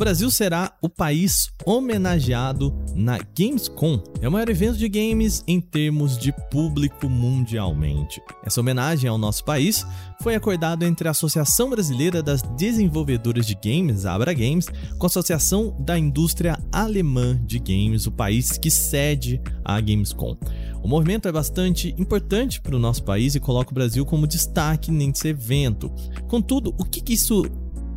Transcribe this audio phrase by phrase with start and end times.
[0.00, 4.02] Brasil será o país homenageado na Gamescom.
[4.22, 8.18] É o maior evento de games em termos de público mundialmente.
[8.42, 9.86] Essa homenagem ao nosso país
[10.22, 14.68] foi acordado entre a Associação Brasileira das Desenvolvedoras de Games, a Abra Games,
[14.98, 20.34] com a Associação da Indústria Alemã de Games, o país que cede a Gamescom.
[20.82, 24.90] O movimento é bastante importante para o nosso país e coloca o Brasil como destaque
[24.90, 25.92] nesse evento.
[26.26, 27.44] Contudo, o que isso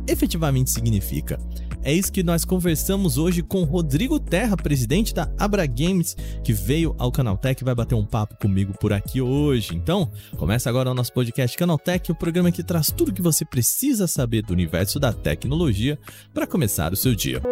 [0.06, 1.38] efetivamente significa?
[1.82, 6.94] É isso que nós conversamos hoje com Rodrigo Terra, presidente da Abra Games, que veio
[6.98, 9.74] ao Canaltech e vai bater um papo comigo por aqui hoje.
[9.74, 13.44] Então, começa agora o nosso podcast Canaltech, o programa que traz tudo o que você
[13.44, 15.98] precisa saber do universo da tecnologia
[16.32, 17.42] para começar o seu dia.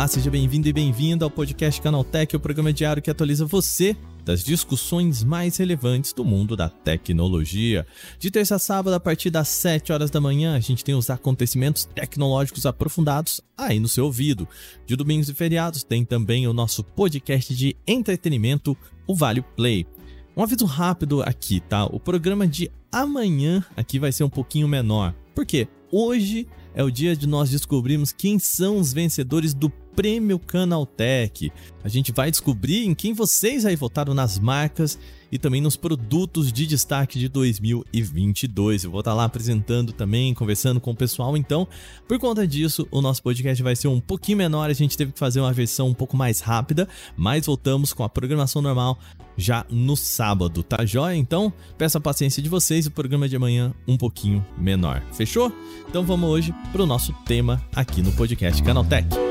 [0.00, 4.42] Olá, seja bem-vindo e bem-vinda ao podcast Canaltech, o programa diário que atualiza você das
[4.42, 7.86] discussões mais relevantes do mundo da tecnologia.
[8.18, 11.10] De terça a sábado, a partir das 7 horas da manhã, a gente tem os
[11.10, 14.48] acontecimentos tecnológicos aprofundados aí no seu ouvido.
[14.86, 18.74] De domingos e feriados, tem também o nosso podcast de entretenimento,
[19.06, 19.86] o Vale Play.
[20.34, 21.84] Um aviso rápido aqui, tá?
[21.84, 25.14] O programa de amanhã aqui vai ser um pouquinho menor.
[25.34, 25.68] Por quê?
[25.92, 29.68] Hoje é o dia de nós descobrirmos quem são os vencedores do
[30.00, 31.52] Prêmio Canaltech.
[31.84, 34.98] A gente vai descobrir em quem vocês aí votaram nas marcas
[35.30, 38.84] e também nos produtos de destaque de 2022.
[38.84, 41.36] Eu vou estar lá apresentando também, conversando com o pessoal.
[41.36, 41.68] Então,
[42.08, 44.70] por conta disso, o nosso podcast vai ser um pouquinho menor.
[44.70, 48.08] A gente teve que fazer uma versão um pouco mais rápida, mas voltamos com a
[48.08, 48.98] programação normal
[49.36, 51.14] já no sábado, tá joia?
[51.14, 55.02] Então, peço a paciência de vocês, o programa de amanhã um pouquinho menor.
[55.12, 55.52] Fechou?
[55.86, 59.29] Então vamos hoje para o nosso tema aqui no podcast Canaltech.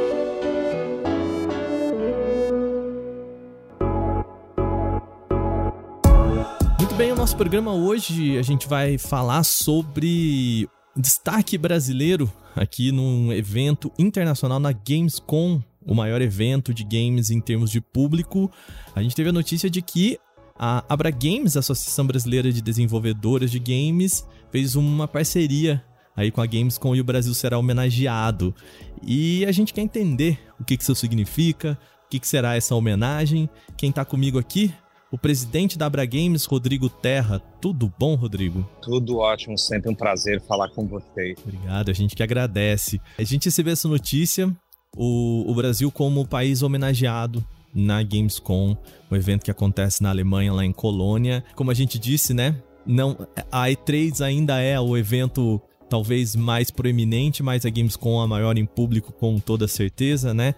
[7.29, 10.67] Nosso programa hoje a gente vai falar sobre
[10.97, 17.69] destaque brasileiro aqui num evento internacional na Gamescom, o maior evento de games em termos
[17.69, 18.51] de público.
[18.95, 20.17] A gente teve a notícia de que
[20.57, 25.85] a Abra Games, a Associação Brasileira de Desenvolvedoras de Games, fez uma parceria
[26.17, 28.55] aí com a Gamescom e o Brasil será homenageado.
[29.03, 33.47] E a gente quer entender o que isso significa, o que será essa homenagem.
[33.77, 34.73] Quem está comigo aqui
[35.11, 37.39] o presidente da Abra Games, Rodrigo Terra.
[37.61, 38.67] Tudo bom, Rodrigo?
[38.81, 41.37] Tudo ótimo, sempre um prazer falar com vocês.
[41.43, 43.01] Obrigado, a gente que agradece.
[43.17, 44.55] A gente recebeu essa notícia,
[44.95, 47.43] o, o Brasil como país homenageado
[47.73, 48.75] na Gamescom,
[49.09, 51.43] um evento que acontece na Alemanha, lá em Colônia.
[51.55, 52.55] Como a gente disse, né?
[52.85, 58.27] Não, a E3 ainda é o evento talvez mais proeminente, mas a Gamescom é a
[58.27, 60.53] maior em público com toda certeza, né?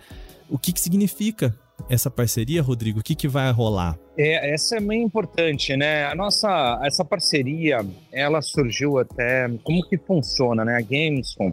[0.49, 1.57] O que, que significa
[1.89, 2.99] essa parceria, Rodrigo?
[2.99, 3.97] O que, que vai rolar?
[4.17, 6.05] É, essa é bem importante, né?
[6.05, 7.79] A nossa, essa parceria,
[8.11, 10.77] ela surgiu até como que funciona, né?
[10.77, 11.51] A Gamescom,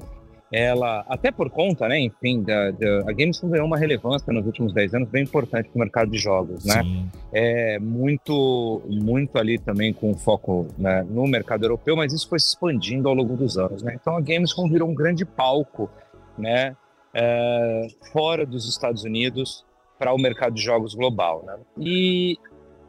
[0.53, 2.01] ela até por conta, né?
[2.01, 5.81] Enfim, da, da, a Gamescom ganhou uma relevância nos últimos 10 anos bem importante no
[5.81, 6.83] mercado de jogos, né?
[6.83, 7.11] Sim.
[7.33, 12.49] É muito, muito ali também com foco né, no mercado europeu, mas isso foi se
[12.49, 13.97] expandindo ao longo dos anos, né?
[14.01, 15.91] Então a Gamescom virou um grande palco,
[16.37, 16.75] né?
[17.13, 19.65] É, fora dos Estados Unidos
[19.99, 21.43] para o mercado de jogos global.
[21.45, 21.57] Né?
[21.79, 22.39] E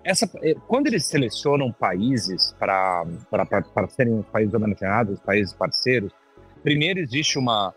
[0.03, 3.05] essa, eh, quando eles selecionam países para
[3.89, 6.11] serem países homenageados, países parceiros,
[6.63, 7.73] primeiro existe uma,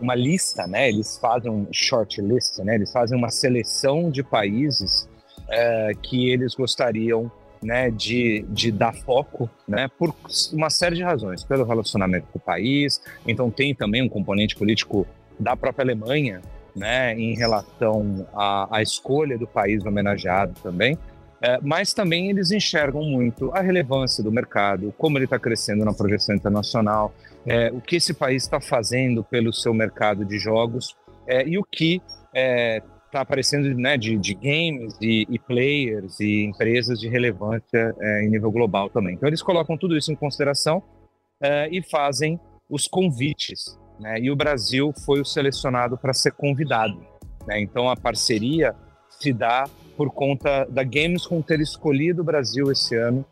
[0.00, 0.88] uma lista, né?
[0.88, 2.74] eles fazem um short list, né?
[2.74, 5.08] eles fazem uma seleção de países
[5.48, 7.30] é, que eles gostariam
[7.62, 10.14] né, de, de dar foco, né, por
[10.52, 15.06] uma série de razões, pelo relacionamento com o país, então tem também um componente político
[15.38, 16.40] da própria Alemanha,
[16.78, 20.96] né, em relação à, à escolha do país homenageado também,
[21.40, 25.92] é, mas também eles enxergam muito a relevância do mercado, como ele está crescendo na
[25.92, 27.14] projeção internacional,
[27.46, 30.96] é, o que esse país está fazendo pelo seu mercado de jogos
[31.26, 32.82] é, e o que está é,
[33.14, 38.50] aparecendo né, de, de games e, e, players e empresas de relevância é, em nível
[38.50, 39.14] global também.
[39.14, 40.82] Então eles colocam tudo isso em consideração
[41.40, 44.18] é, e fazem os convites né?
[44.20, 46.98] E o Brasil foi o selecionado para ser convidado.
[47.46, 47.60] Né?
[47.60, 48.74] Então a parceria
[49.10, 53.24] se dá por conta da Gamescom ter escolhido o Brasil esse ano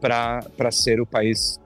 [0.00, 1.58] para ser o país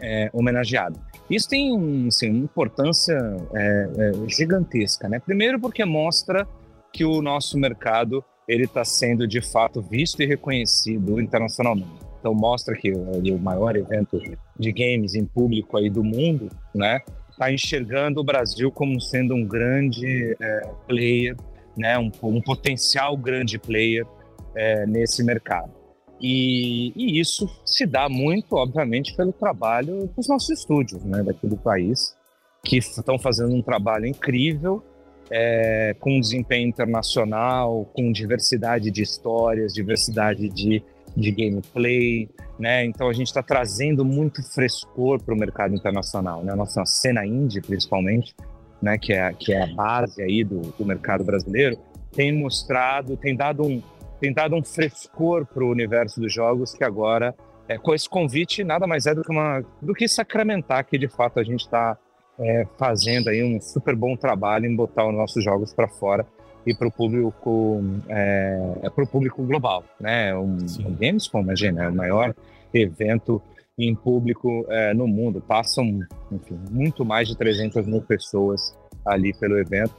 [0.00, 1.00] é, homenageado.
[1.28, 3.14] Isso tem assim, uma importância
[3.54, 5.18] é, é, gigantesca, né?
[5.18, 6.46] Primeiro porque mostra
[6.92, 12.06] que o nosso mercado ele está sendo de fato visto e reconhecido internacionalmente.
[12.20, 14.20] Então mostra que o maior evento
[14.58, 17.00] de games em público aí do mundo, né,
[17.36, 21.36] está enxergando o Brasil como sendo um grande é, player,
[21.76, 24.06] né, um, um, potencial grande player
[24.54, 25.70] é, nesse mercado.
[26.18, 31.58] E, e, isso se dá muito, obviamente, pelo trabalho dos nossos estúdios né, daqui do
[31.58, 32.16] país,
[32.64, 34.82] que estão fazendo um trabalho incrível,
[35.30, 40.82] é, com desempenho internacional, com diversidade de histórias, diversidade de,
[41.14, 42.84] de gameplay, né?
[42.84, 46.52] Então a gente está trazendo muito frescor para o mercado internacional, né?
[46.52, 48.34] A nossa cena indie, principalmente,
[48.80, 48.98] né?
[48.98, 51.78] Que é, que é a base aí do, do mercado brasileiro,
[52.12, 53.82] tem mostrado, tem dado um,
[54.20, 57.34] tem dado um frescor para o universo dos jogos que agora,
[57.68, 61.08] é, com esse convite, nada mais é do que, uma, do que sacramentar que de
[61.08, 61.98] fato a gente está
[62.38, 66.26] é, fazendo aí um super bom trabalho em botar os nossos jogos para fora
[66.66, 70.34] e para o público é, é para o público global, né?
[70.36, 72.34] Um, o Gamescom, imagina, é o maior
[72.74, 73.40] evento
[73.78, 75.40] em público é, no mundo.
[75.40, 76.00] Passam,
[76.32, 79.94] enfim, muito mais de 300 mil pessoas ali pelo evento.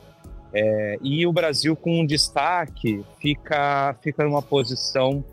[0.54, 5.24] É, e o Brasil, com um destaque, fica, fica numa posição.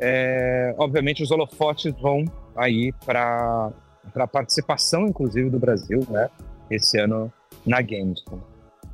[0.00, 2.24] É, obviamente, os holofotes vão
[2.56, 3.70] aí para
[4.16, 6.28] a participação, inclusive, do Brasil, né?
[6.68, 7.32] Esse ano
[7.64, 8.51] na Gamescom.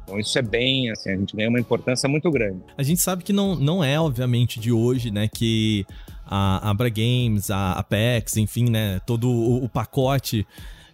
[0.08, 2.60] Então isso é bem, assim, a gente ganha uma importância muito grande.
[2.78, 5.86] A gente sabe que não, não é, obviamente, de hoje, né, que
[6.26, 10.46] a Abra Games, a Apex, enfim, né, todo o, o pacote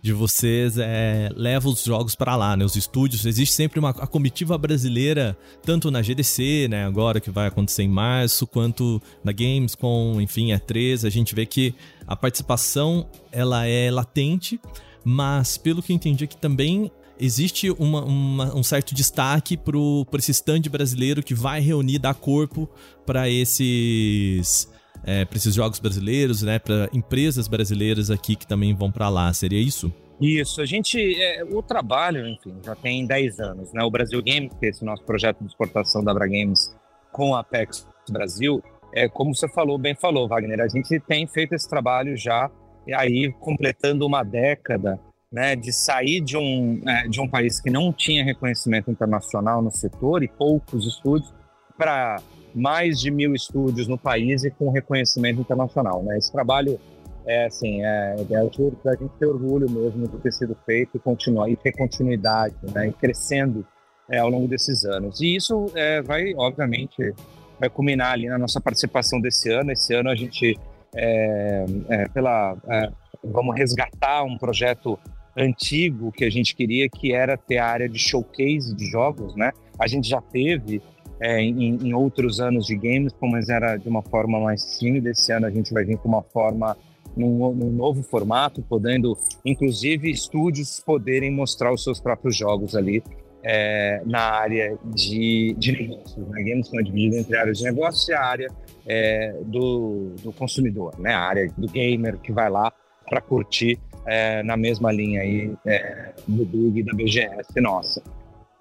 [0.03, 2.63] de vocês é, leva os jogos para lá, né?
[2.63, 7.47] Os estúdios, existe sempre uma a comitiva brasileira, tanto na GDC, né, agora que vai
[7.47, 11.75] acontecer em março, quanto na Gamescom, enfim, é 3, a gente vê que
[12.07, 14.61] a participação ela é latente,
[15.03, 20.31] mas pelo que eu entendi aqui também existe uma, uma, um certo destaque para esse
[20.31, 22.69] stand brasileiro que vai reunir, dar corpo
[23.07, 24.71] para esses,
[25.05, 26.59] é, esses jogos brasileiros, né?
[26.59, 29.33] Para empresas brasileiras aqui que também vão para lá.
[29.33, 29.93] Seria isso?
[30.21, 33.83] Isso, a gente, é, o trabalho, enfim, já tem 10 anos, né?
[33.83, 36.75] O Brasil Games, que é esse nosso projeto de exportação da Abra Games
[37.13, 38.63] com a Apex Brasil,
[38.93, 42.49] é como você falou, bem falou, Wagner, a gente tem feito esse trabalho já,
[42.95, 45.01] aí completando uma década
[45.35, 49.71] né, de sair de um, é, de um país que não tinha reconhecimento internacional no
[49.73, 51.35] setor e poucos estúdios
[51.77, 52.21] para
[52.55, 56.05] mais de mil estúdios no país e com reconhecimento internacional.
[56.05, 56.19] Né?
[56.19, 56.79] Esse trabalho
[57.27, 61.51] é assim, é, é a gente ter orgulho mesmo de ter sido feito e continuar
[61.51, 63.67] e ter continuidade, né, e crescendo
[64.09, 65.21] é, ao longo desses anos.
[65.21, 67.13] E isso é, vai, obviamente,
[67.59, 69.73] vai culminar ali na nossa participação desse ano.
[69.73, 70.57] Esse ano a gente,
[70.95, 72.89] é, é, pela, é,
[73.25, 74.97] vamos resgatar um projeto
[75.37, 79.53] antigo que a gente queria, que era ter a área de showcase de jogos, né?
[79.79, 80.81] A gente já teve
[81.21, 85.11] é, em, em, outros anos de games, mas era de uma forma mais tímida.
[85.11, 86.77] Esse ano a gente vai vir com uma forma,
[87.17, 93.03] num, num novo formato, podendo, inclusive, estúdios poderem mostrar os seus próprios jogos ali
[93.43, 96.29] é, na área de, de negócios.
[96.29, 96.43] Né?
[96.43, 98.49] Games são divididos entre áreas de negócios e a área
[98.87, 101.13] é, do, do consumidor, né?
[101.13, 102.73] A área do gamer que vai lá
[103.09, 108.03] para curtir é, na mesma linha aí é, do Big da BGS nossa.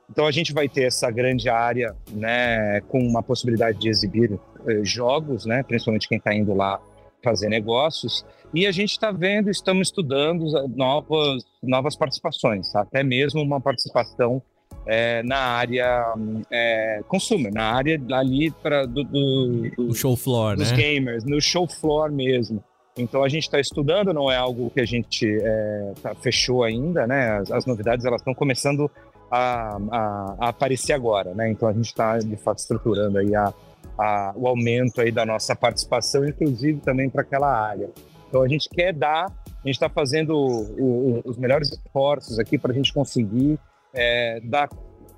[0.10, 4.82] Então a gente vai ter essa grande área, né, com uma possibilidade de exibir eh,
[4.84, 6.80] jogos, né, principalmente quem está indo lá
[7.24, 8.24] fazer negócios.
[8.54, 10.46] E a gente está vendo, estamos estudando
[10.76, 14.42] novas novas participações, até mesmo uma participação
[14.86, 16.14] é, na área
[16.52, 20.78] é, consumer, na área ali para do, do, do, show floor, dos né?
[20.78, 22.64] gamers, no show floor mesmo.
[22.98, 27.08] Então a gente está estudando, não é algo que a gente é, tá, fechou ainda,
[27.08, 27.40] né?
[27.40, 28.90] As, as novidades elas estão começando
[29.32, 31.50] a, a, a, aparecer agora, né?
[31.50, 33.52] Então a gente está de fato estruturando aí a,
[33.98, 37.90] a, o aumento aí da nossa participação, inclusive também para aquela área.
[38.30, 42.60] Então a gente quer dar, a gente está fazendo o, o, os melhores esforços aqui
[42.60, 43.58] para a gente conseguir
[43.92, 44.70] é, dar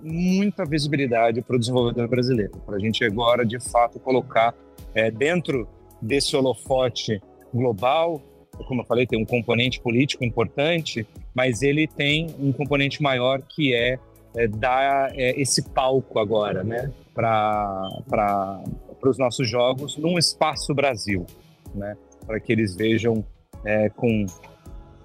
[0.01, 4.53] muita visibilidade para o desenvolvedor brasileiro, para a gente agora de fato colocar
[4.93, 5.67] é, dentro
[6.01, 7.21] desse holofote
[7.55, 8.21] global,
[8.67, 13.73] como eu falei, tem um componente político importante, mas ele tem um componente maior que
[13.73, 13.99] é,
[14.35, 18.63] é dar é, esse palco agora, né, para
[19.03, 21.25] os nossos jogos num espaço Brasil,
[21.73, 23.25] né, para que eles vejam
[23.63, 24.25] é, com,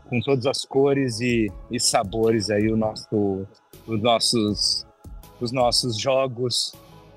[0.09, 3.47] com todas as cores e, e sabores aí o nosso,
[3.87, 4.87] os nossos,
[5.41, 6.73] os nossos jogos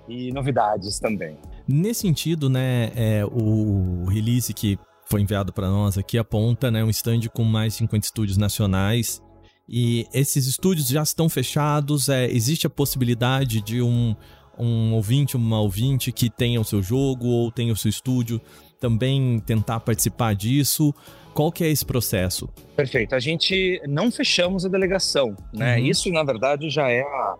[0.07, 1.37] e novidades também.
[1.67, 4.77] Nesse sentido, né, é, o release que
[5.13, 9.21] foi enviado para nós aqui aponta né, um stand com mais 50 estúdios nacionais.
[9.69, 12.09] E esses estúdios já estão fechados.
[12.09, 14.15] É, existe a possibilidade de um,
[14.57, 18.41] um ouvinte, uma ouvinte que tenha o seu jogo ou tenha o seu estúdio
[18.79, 20.91] também tentar participar disso.
[21.35, 22.49] Qual que é esse processo?
[22.75, 23.13] Perfeito.
[23.13, 25.77] A gente não fechamos a delegação, né?
[25.77, 25.85] Uhum.
[25.85, 27.35] Isso, na verdade, já é a,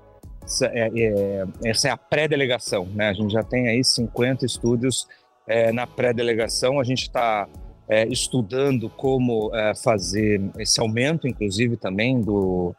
[0.62, 3.10] é, é, essa é a pré-delegação, né?
[3.10, 5.08] A gente já tem aí 50 estúdios
[5.48, 6.80] é, na pré-delegação.
[6.80, 7.48] A gente está
[7.87, 12.75] é, estudando como é, fazer esse aumento, inclusive também do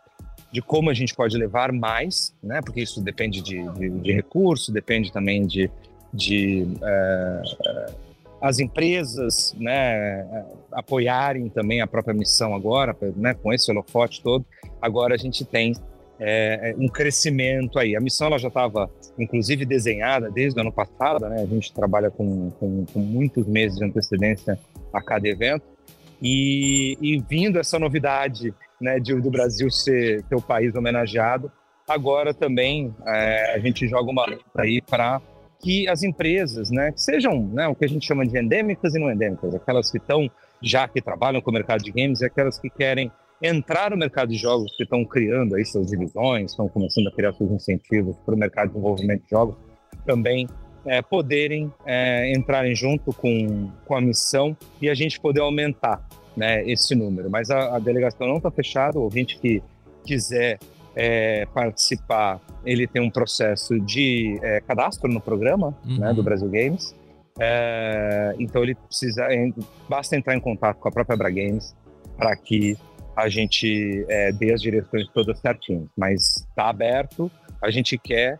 [0.51, 2.61] de como a gente pode levar mais, né?
[2.65, 5.69] Porque isso depende de, de, de recurso, depende também de,
[6.13, 7.43] de é,
[8.41, 10.47] as empresas, né?
[10.71, 13.35] Apoiarem também a própria missão agora, né?
[13.35, 14.47] Com esse holofote todo,
[14.81, 15.75] agora a gente tem
[16.21, 17.97] é, um crescimento aí.
[17.97, 21.43] A missão ela já estava, inclusive, desenhada desde o ano passado, né?
[21.43, 24.57] A gente trabalha com, com, com muitos meses de antecedência
[24.95, 25.65] a cada evento.
[26.23, 31.51] E, e vindo essa novidade né, de, do Brasil ser, o país homenageado,
[31.89, 35.21] agora também é, a gente joga uma luta aí para
[35.61, 38.99] que as empresas, né, que sejam né, o que a gente chama de endêmicas e
[38.99, 40.31] não endêmicas, aquelas que estão
[40.63, 43.11] já que trabalham com o mercado de games e aquelas que querem
[43.43, 47.33] entrar no mercado de jogos, que estão criando aí suas divisões, estão começando a criar
[47.35, 49.57] seus incentivos para o mercado de desenvolvimento de jogos,
[50.07, 50.49] também
[50.87, 56.03] é, poderem é, entrarem junto com, com a missão e a gente poder aumentar
[56.37, 57.31] né, esse número.
[57.31, 59.63] Mas a, a delegação não está fechada, o ouvinte que
[60.05, 60.59] quiser
[60.95, 65.99] é, participar, ele tem um processo de é, cadastro no programa uhum.
[65.99, 66.95] né, do Brasil Games.
[67.39, 69.51] É, então ele precisa, é,
[69.89, 71.75] basta entrar em contato com a própria Bra Games
[72.17, 72.77] para que
[73.17, 75.89] a gente é, dê as direções todas certinhas.
[75.97, 78.39] Mas está aberto, a gente quer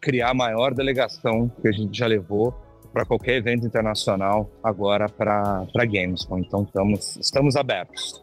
[0.00, 2.52] criar a maior delegação que a gente já levou
[2.92, 6.38] para qualquer evento internacional agora para Gamescom.
[6.38, 8.20] Então estamos, estamos abertos.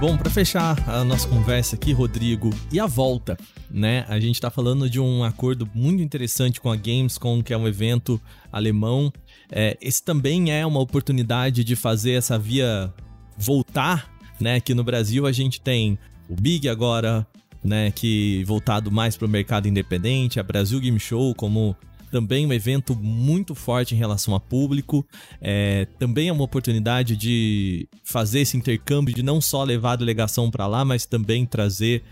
[0.00, 3.36] Bom, para fechar a nossa conversa aqui, Rodrigo, e a volta,
[3.70, 4.04] né?
[4.08, 7.68] A gente está falando de um acordo muito interessante com a Gamescom, que é um
[7.68, 8.20] evento
[8.50, 9.12] alemão.
[9.48, 12.92] É, esse também é uma oportunidade de fazer essa via
[13.38, 14.56] voltar, né?
[14.56, 15.96] Aqui no Brasil a gente tem
[16.28, 17.24] o Big agora,
[17.62, 17.90] né?
[17.90, 21.76] Que voltado mais para o mercado independente, a Brasil Game Show como
[22.12, 25.04] também um evento muito forte em relação a público.
[25.40, 30.50] É, também é uma oportunidade de fazer esse intercâmbio, de não só levar a delegação
[30.50, 32.04] para lá, mas também trazer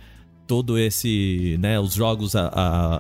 [0.47, 2.49] todo esse, né, os jogos a,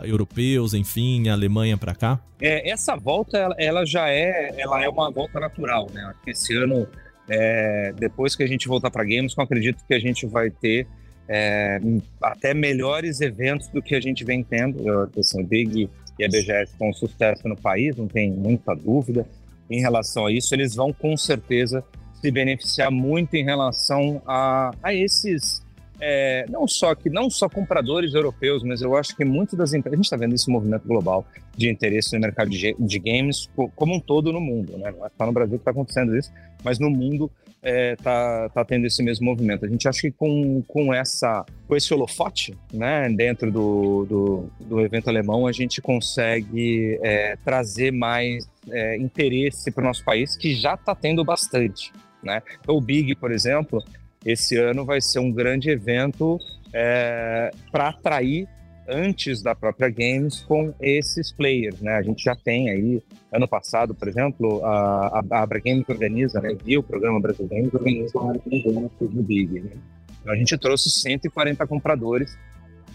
[0.02, 2.20] a europeus, enfim, a Alemanha para cá?
[2.40, 6.14] É, essa volta, ela, já é, ela é uma volta natural, né?
[6.26, 6.86] Esse ano,
[7.28, 10.86] é, depois que a gente voltar para Games, eu acredito que a gente vai ter
[11.32, 11.80] é,
[12.20, 15.08] até melhores eventos do que a gente vem tendo.
[15.16, 19.24] Assim, o Big e a BGS com sucesso no país, não tem muita dúvida
[19.70, 20.52] em relação a isso.
[20.52, 21.84] Eles vão com certeza
[22.20, 25.62] se beneficiar muito em relação a, a esses
[26.00, 29.94] é, não só que não só compradores europeus, mas eu acho que muitas das empresas
[29.94, 33.94] a gente está vendo esse movimento global de interesse no mercado de, de, games como
[33.94, 34.90] um todo no mundo, né?
[34.96, 36.32] Não é só no Brasil que está acontecendo isso,
[36.64, 37.30] mas no mundo
[37.62, 39.64] é, tá, tá tendo esse mesmo movimento.
[39.64, 44.80] A gente acha que com, com essa com esse holofote, né, dentro do, do, do
[44.80, 50.54] evento alemão, a gente consegue é, trazer mais é, interesse para o nosso país, que
[50.54, 51.92] já está tendo bastante.
[52.22, 52.42] Né?
[52.60, 53.82] Então, o Big, por exemplo,
[54.24, 56.38] esse ano vai ser um grande evento
[56.72, 58.48] é, para atrair
[58.90, 61.94] antes da própria Games com esses players, né?
[61.96, 66.56] A gente já tem aí, ano passado, por exemplo, a, a, Abra Games organiza, né?
[66.64, 68.18] Viu o programa Brasil Games organiza
[68.50, 69.70] evento no Big, né?
[70.20, 72.36] Então a gente trouxe 140 compradores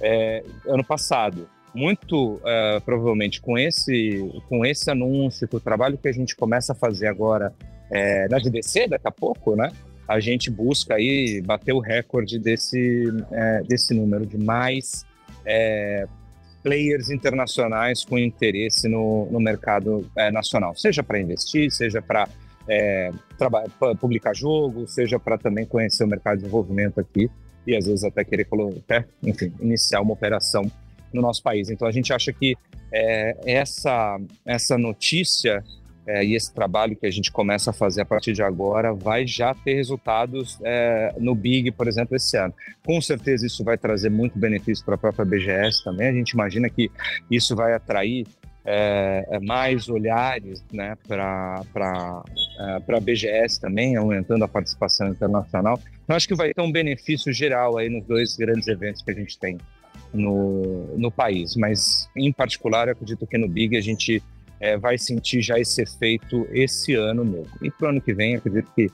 [0.02, 1.48] é, ano passado.
[1.74, 6.72] Muito uh, provavelmente com esse, com esse anúncio, com o trabalho que a gente começa
[6.72, 7.54] a fazer agora
[7.92, 9.72] é, na GDC daqui a pouco, né?
[10.08, 15.06] A gente busca aí bater o recorde desse, é, desse número de mais
[15.46, 16.08] é,
[16.64, 22.28] players internacionais com interesse no, no mercado é, nacional, seja para investir, seja para
[22.68, 23.12] é,
[24.00, 27.30] publicar jogo, seja para também conhecer o mercado de desenvolvimento aqui
[27.68, 28.48] e às vezes até querer
[28.78, 30.70] até, enfim, iniciar uma operação
[31.14, 31.70] no nosso país.
[31.70, 32.56] Então a gente acha que
[32.92, 35.64] é, essa, essa notícia
[36.08, 39.26] é, e esse trabalho que a gente começa a fazer a partir de agora vai
[39.26, 42.54] já ter resultados é, no Big, por exemplo, esse ano.
[42.86, 46.08] Com certeza isso vai trazer muito benefício para a própria BGS também.
[46.08, 46.92] A gente imagina que
[47.30, 48.28] isso vai atrair
[48.66, 51.62] é, é mais olhares né, para
[52.88, 55.80] a BGS também, aumentando a participação internacional.
[56.04, 59.14] Então, acho que vai ter um benefício geral aí nos dois grandes eventos que a
[59.14, 59.58] gente tem
[60.14, 61.56] no, no país.
[61.56, 64.22] Mas, em particular, eu acredito que no Big a gente
[64.60, 67.52] é, vai sentir já esse efeito esse ano mesmo.
[67.62, 68.90] E para o ano que vem, acredito que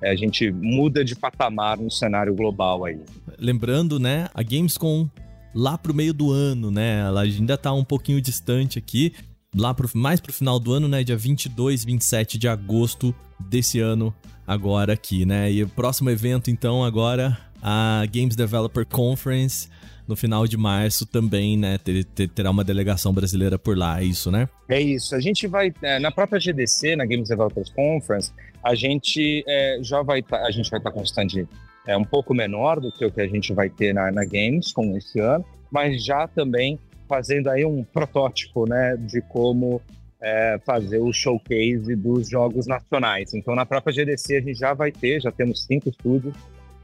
[0.00, 3.00] é, a gente muda de patamar no cenário global aí.
[3.38, 5.08] Lembrando, né, a Gamescom
[5.54, 7.00] lá pro meio do ano, né?
[7.00, 9.12] Ela ainda está um pouquinho distante aqui.
[9.54, 11.04] lá pro, mais pro final do ano, né?
[11.04, 14.14] Dia 22, 27 de agosto desse ano,
[14.46, 15.52] agora aqui, né?
[15.52, 19.68] E o próximo evento, então, agora, a Games Developer Conference
[20.06, 21.78] no final de março também, né?
[21.78, 24.48] Ter, ter, terá uma delegação brasileira por lá, é isso, né?
[24.68, 25.14] É isso.
[25.14, 28.32] A gente vai, é, na própria GDC, na Games Developers Conference,
[28.62, 31.46] a gente é, já vai tá, a gente vai estar tá com um stand
[31.86, 34.72] é, um pouco menor do que o que a gente vai ter na, na Games
[34.72, 36.78] com esse ano, mas já também
[37.08, 39.82] fazendo aí um protótipo, né, de como
[40.20, 43.34] é, fazer o showcase dos jogos nacionais.
[43.34, 46.34] Então, na própria GDC a gente já vai ter, já temos cinco estúdios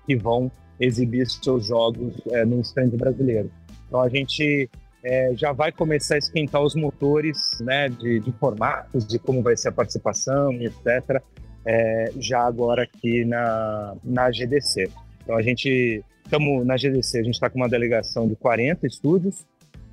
[0.06, 3.50] que vão exibir seus jogos é, no stand brasileiro.
[3.86, 4.68] Então a gente
[5.02, 9.56] é, já vai começar a esquentar os motores né, de, de, formatos, de como vai
[9.56, 11.22] ser a participação, etc.,
[11.64, 14.90] é, já agora aqui na, na GDC.
[15.22, 19.46] Então a gente estamos na GDC, a gente está com uma delegação de 40 estúdios,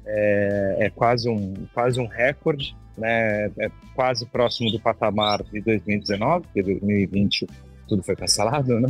[0.05, 3.47] é, é, quase um quase um recorde, né?
[3.57, 7.47] É quase próximo do patamar de 2019, porque 2020
[7.87, 8.89] tudo foi cancelado, né?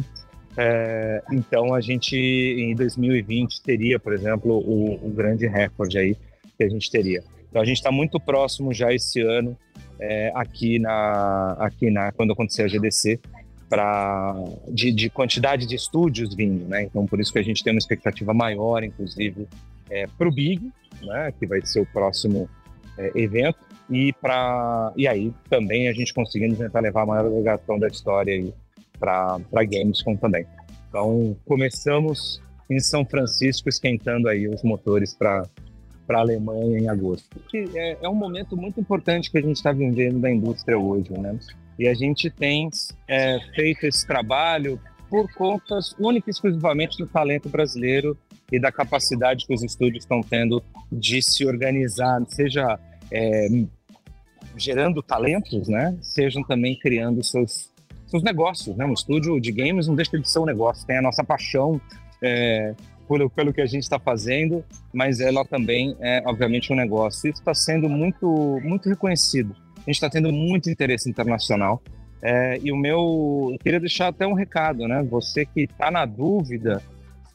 [0.58, 6.16] É, então a gente em 2020 teria, por exemplo, o, o, grande recorde aí
[6.58, 7.24] que a gente teria.
[7.50, 9.58] Então a gente está muito próximo já esse ano
[10.00, 13.20] é, aqui na aqui na quando acontecer a GDC
[13.70, 14.36] para
[14.70, 16.84] de, de, quantidade de estúdios vindo, né?
[16.84, 19.48] Então por isso que a gente tem uma expectativa maior, inclusive
[19.90, 20.72] é, para o Big,
[21.02, 21.34] né?
[21.38, 22.50] Que vai ser o próximo
[22.98, 23.60] é, evento
[23.90, 28.34] e para e aí também a gente conseguindo tentar levar a maior delegação da história
[28.34, 28.54] aí
[29.00, 30.46] para Gamescom também.
[30.90, 35.44] Então, começamos em São Francisco esquentando aí os motores para
[36.06, 37.28] para a Alemanha em agosto.
[37.54, 41.38] É, é, um momento muito importante que a gente está vivendo da indústria hoje, né?
[41.78, 42.70] E a gente tem
[43.08, 48.18] é, feito esse trabalho por conta única e exclusivamente do talento brasileiro
[48.52, 52.80] e da capacidade que os estúdios estão tendo de se organizar, seja
[53.12, 53.48] é,
[54.56, 55.98] gerando talentos, né?
[56.02, 57.72] Sejam também criando seus
[58.08, 58.86] seus negócios, né?
[58.86, 61.80] Um estúdio de games não deixa de ser um negócio, tem a nossa paixão
[62.22, 62.74] é,
[63.08, 67.30] pelo, pelo que a gente está fazendo, mas ela também é, obviamente, um negócio.
[67.30, 69.56] Isso está sendo muito, muito reconhecido.
[69.78, 71.82] A gente está tendo muito interesse internacional.
[72.22, 75.04] É, e o meu, eu queria deixar até um recado, né?
[75.04, 76.82] Você que está na dúvida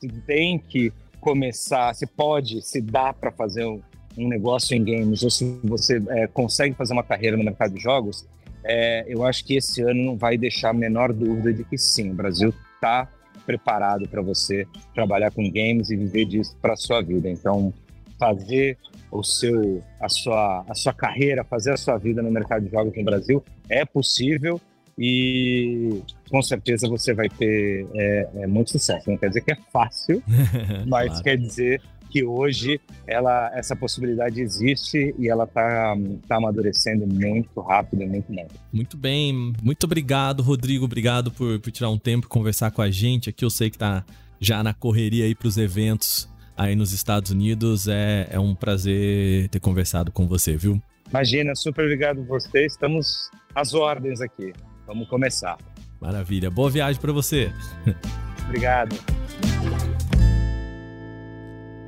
[0.01, 3.81] se tem que começar, se pode, se dá para fazer um,
[4.17, 7.81] um, negócio em games, ou se você é, consegue fazer uma carreira no mercado de
[7.81, 8.27] jogos,
[8.65, 12.11] é, eu acho que esse ano não vai deixar a menor dúvida de que sim,
[12.11, 13.09] o Brasil está
[13.47, 17.29] preparado para você trabalhar com games e viver disso para sua vida.
[17.29, 17.73] Então,
[18.19, 18.77] fazer
[19.11, 22.95] o seu, a sua, a sua carreira, fazer a sua vida no mercado de jogos
[22.97, 24.61] no Brasil é possível
[24.99, 29.11] e com certeza você vai ter é, é muito sucesso.
[29.11, 30.23] Não quer dizer que é fácil,
[30.87, 31.25] mas claro.
[31.25, 35.97] quer dizer que hoje ela, essa possibilidade existe e ela está
[36.27, 38.47] tá amadurecendo muito rápido muito bem.
[38.73, 40.85] Muito bem, muito obrigado, Rodrigo.
[40.85, 43.31] Obrigado por, por tirar um tempo e conversar com a gente.
[43.31, 44.05] Aqui eu sei que está
[44.41, 47.89] já na correria aí para os eventos aí nos Estados Unidos.
[47.89, 50.81] É, é um prazer ter conversado com você, viu?
[51.09, 52.67] Imagina, super obrigado a você.
[52.67, 54.53] Estamos às ordens aqui.
[54.87, 55.59] Vamos começar.
[56.01, 56.51] Maravilha.
[56.51, 57.53] Boa viagem para você.
[58.47, 58.97] Obrigado.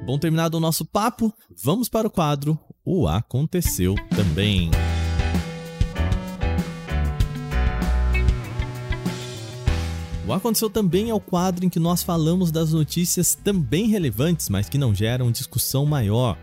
[0.05, 4.69] Bom, terminado o nosso papo, vamos para o quadro O Aconteceu Também.
[10.27, 14.69] O Aconteceu Também é o quadro em que nós falamos das notícias também relevantes, mas
[14.69, 16.37] que não geram discussão maior.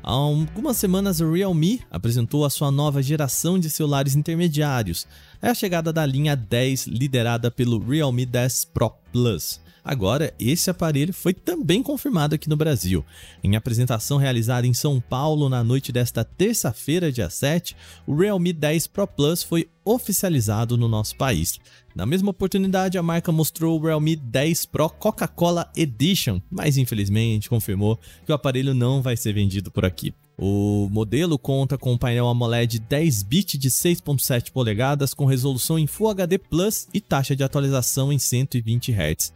[0.00, 5.08] Há algumas semanas, a Realme apresentou a sua nova geração de celulares intermediários.
[5.40, 9.60] É a chegada da linha 10, liderada pelo Realme 10 Pro Plus.
[9.84, 13.04] Agora, esse aparelho foi também confirmado aqui no Brasil.
[13.42, 18.86] Em apresentação realizada em São Paulo na noite desta terça-feira, dia 7, o Realme 10
[18.86, 21.58] Pro Plus foi oficializado no nosso país.
[21.96, 27.98] Na mesma oportunidade, a marca mostrou o Realme 10 Pro Coca-Cola Edition, mas infelizmente confirmou
[28.24, 30.14] que o aparelho não vai ser vendido por aqui.
[30.38, 36.08] O modelo conta com um painel AMOLED 10-bit de 6.7 polegadas com resolução em Full
[36.08, 39.32] HD Plus e taxa de atualização em 120 Hz.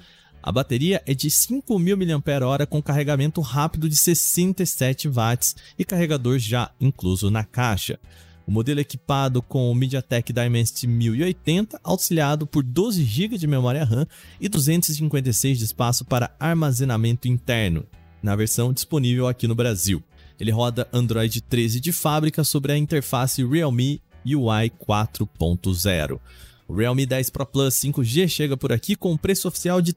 [0.47, 6.71] A bateria é de 5.000 mAh com carregamento rápido de 67 watts e carregador já
[6.81, 7.99] incluso na caixa.
[8.47, 13.83] O modelo é equipado com o MediaTek Dimensity 1080, auxiliado por 12 GB de memória
[13.83, 14.07] RAM
[14.41, 17.85] e 256 de espaço para armazenamento interno,
[18.23, 20.01] na versão disponível aqui no Brasil.
[20.39, 26.21] Ele roda Android 13 de fábrica sobre a interface Realme UI 4.0.
[26.69, 29.95] O Realme 10 Pro Plus 5G chega por aqui com um preço oficial de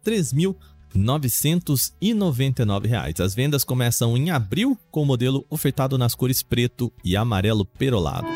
[0.93, 3.19] 999 reais.
[3.19, 8.27] As vendas começam em abril com o modelo ofertado nas cores preto e amarelo perolado.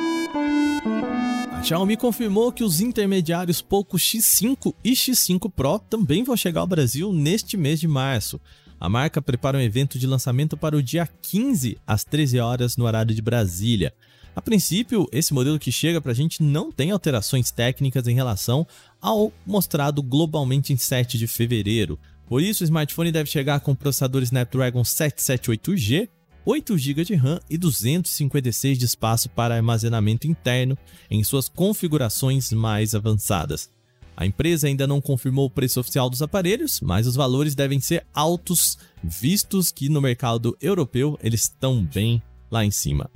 [1.52, 6.68] A Xiaomi confirmou que os intermediários Poco X5 e X5 Pro também vão chegar ao
[6.68, 8.40] Brasil neste mês de março.
[8.80, 12.86] A marca prepara um evento de lançamento para o dia 15 às 13 horas no
[12.86, 13.94] horário de Brasília.
[14.36, 18.66] A princípio, esse modelo que chega para a gente não tem alterações técnicas em relação
[19.00, 22.00] ao mostrado globalmente em 7 de fevereiro.
[22.28, 26.10] Por isso, o smartphone deve chegar com processador Snapdragon 778G,
[26.46, 30.76] 8 GB de RAM e 256 de espaço para armazenamento interno
[31.12, 33.70] em suas configurações mais avançadas.
[34.18, 38.06] A empresa ainda não confirmou o preço oficial dos aparelhos, mas os valores devem ser
[38.14, 43.10] altos, vistos que no mercado europeu eles estão bem lá em cima.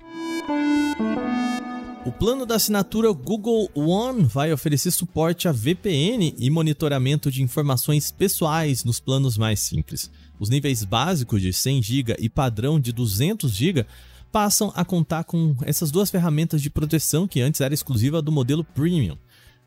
[2.07, 8.11] O plano da assinatura Google One vai oferecer suporte a VPN e monitoramento de informações
[8.11, 10.09] pessoais nos planos mais simples.
[10.39, 13.85] Os níveis básicos de 100 GB e padrão de 200 GB
[14.31, 18.63] passam a contar com essas duas ferramentas de proteção que antes era exclusiva do modelo
[18.63, 19.17] Premium.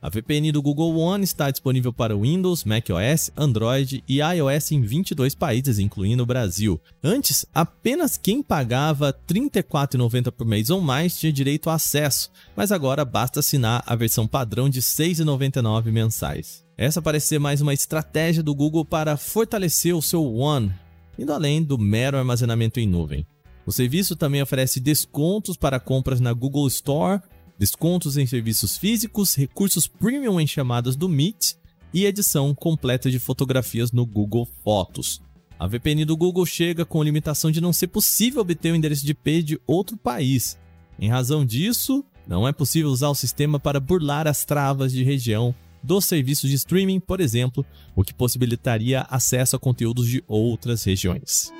[0.02, 5.34] A VPN do Google One está disponível para Windows, macOS, Android e iOS em 22
[5.34, 6.80] países, incluindo o Brasil.
[7.04, 12.72] Antes, apenas quem pagava R$ 34,90 por mês ou mais tinha direito a acesso, mas
[12.72, 16.64] agora basta assinar a versão padrão de R$ 6,99 mensais.
[16.78, 20.72] Essa parece ser mais uma estratégia do Google para fortalecer o seu One,
[21.18, 23.26] indo além do mero armazenamento em nuvem.
[23.66, 27.20] O serviço também oferece descontos para compras na Google Store
[27.60, 31.56] descontos em serviços físicos, recursos premium em chamadas do Meet
[31.92, 35.20] e edição completa de fotografias no Google Fotos.
[35.58, 39.12] A VPN do Google chega com limitação de não ser possível obter o endereço de
[39.12, 40.58] IP de outro país.
[40.98, 45.54] Em razão disso, não é possível usar o sistema para burlar as travas de região
[45.82, 47.62] dos serviços de streaming, por exemplo,
[47.94, 51.52] o que possibilitaria acesso a conteúdos de outras regiões.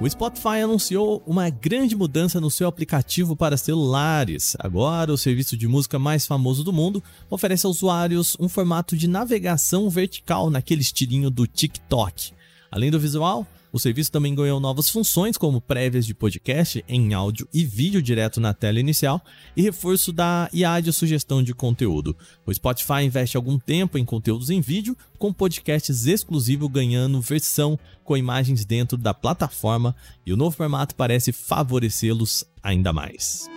[0.00, 4.56] O Spotify anunciou uma grande mudança no seu aplicativo para celulares.
[4.58, 9.06] Agora, o serviço de música mais famoso do mundo oferece aos usuários um formato de
[9.06, 12.32] navegação vertical naquele estilinho do TikTok.
[12.70, 17.48] Além do visual, o serviço também ganhou novas funções, como prévias de podcast em áudio
[17.52, 19.22] e vídeo direto na tela inicial
[19.56, 22.16] e reforço da IA de sugestão de conteúdo.
[22.44, 28.16] O Spotify investe algum tempo em conteúdos em vídeo, com podcasts exclusivos ganhando versão com
[28.16, 29.94] imagens dentro da plataforma,
[30.26, 33.48] e o novo formato parece favorecê-los ainda mais.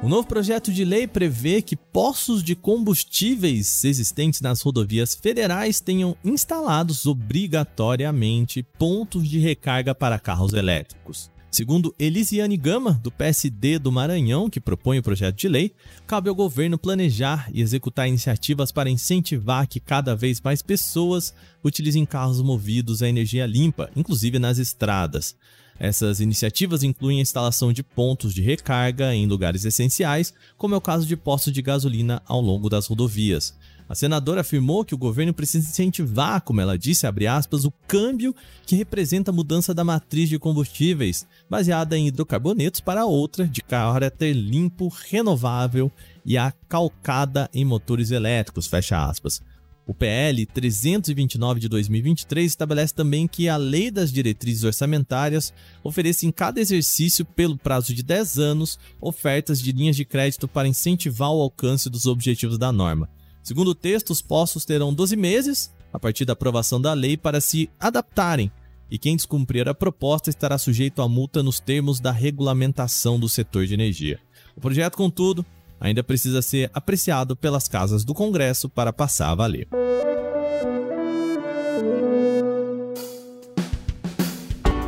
[0.00, 6.16] O novo projeto de lei prevê que postos de combustíveis existentes nas rodovias federais tenham
[6.24, 11.32] instalados obrigatoriamente pontos de recarga para carros elétricos.
[11.50, 15.72] Segundo Elisiane Gama, do PSD do Maranhão, que propõe o projeto de lei,
[16.06, 21.34] cabe ao governo planejar e executar iniciativas para incentivar que cada vez mais pessoas
[21.64, 25.34] utilizem carros movidos a energia limpa, inclusive nas estradas.
[25.78, 30.80] Essas iniciativas incluem a instalação de pontos de recarga em lugares essenciais, como é o
[30.80, 33.54] caso de postos de gasolina ao longo das rodovias.
[33.88, 38.34] A senadora afirmou que o governo precisa incentivar, como ela disse, aspas, o câmbio
[38.66, 44.34] que representa a mudança da matriz de combustíveis, baseada em hidrocarbonetos, para outra de caráter
[44.34, 45.90] limpo, renovável
[46.24, 49.40] e acalcada em motores elétricos, fecha aspas.
[49.88, 55.50] O PL 329 de 2023 estabelece também que a Lei das Diretrizes Orçamentárias
[55.82, 60.68] ofereça em cada exercício, pelo prazo de 10 anos, ofertas de linhas de crédito para
[60.68, 63.08] incentivar o alcance dos objetivos da norma.
[63.42, 67.40] Segundo o texto, os postos terão 12 meses, a partir da aprovação da lei, para
[67.40, 68.52] se adaptarem,
[68.90, 73.66] e quem descumprir a proposta estará sujeito a multa nos termos da regulamentação do setor
[73.66, 74.20] de energia.
[74.54, 75.46] O projeto, contudo,
[75.80, 79.68] ainda precisa ser apreciado pelas casas do Congresso para passar a valer.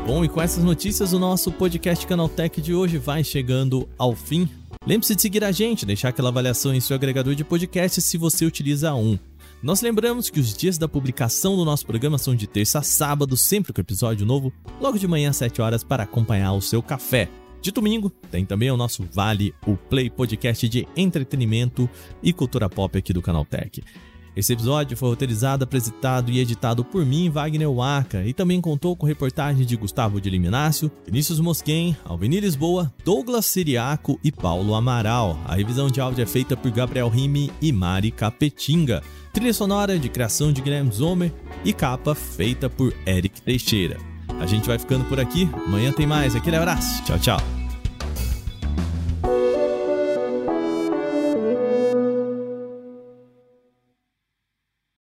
[0.07, 4.49] Bom, e com essas notícias, o nosso podcast Canaltech de hoje vai chegando ao fim.
[4.85, 8.45] Lembre-se de seguir a gente, deixar aquela avaliação em seu agregador de podcast se você
[8.45, 9.17] utiliza um.
[9.63, 13.37] Nós lembramos que os dias da publicação do nosso programa são de terça a sábado,
[13.37, 17.29] sempre com episódio novo, logo de manhã às 7 horas para acompanhar o seu café.
[17.61, 21.89] De domingo, tem também o nosso Vale, o Play Podcast de entretenimento
[22.23, 23.83] e cultura pop aqui do Canal Tech.
[24.35, 29.05] Esse episódio foi roteirizado, apresentado e editado por mim, Wagner Waka, e também contou com
[29.05, 35.39] reportagens de Gustavo de Liminácio, Vinícius Mosquen, Alveni Lisboa, Douglas Siriaco e Paulo Amaral.
[35.45, 39.03] A revisão de áudio é feita por Gabriel Rime e Mari Capetinga.
[39.33, 41.33] Trilha sonora de criação de Guilherme Zomer
[41.65, 44.10] e capa feita por Eric Teixeira.
[44.41, 45.49] A gente vai ficando por aqui.
[45.67, 46.35] Amanhã tem mais.
[46.35, 47.03] Aquele abraço.
[47.05, 47.60] Tchau, tchau.